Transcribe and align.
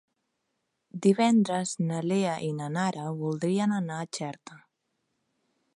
Divendres 1.05 1.73
na 1.91 1.99
Lea 2.13 2.33
i 2.49 2.49
na 2.61 2.71
Nara 2.79 3.05
voldrien 3.21 3.79
anar 3.83 3.99
a 4.07 4.11
Xerta. 4.19 4.61